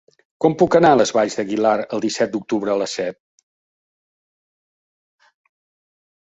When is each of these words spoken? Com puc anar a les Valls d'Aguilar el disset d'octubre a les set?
Com 0.43 0.53
puc 0.59 0.75
anar 0.77 0.89
a 0.93 0.97
les 1.01 1.11
Valls 1.17 1.35
d'Aguilar 1.39 1.73
el 1.97 2.01
disset 2.05 2.33
d'octubre 2.37 2.73
a 2.73 2.77
les 2.83 2.95
set? 2.97 3.19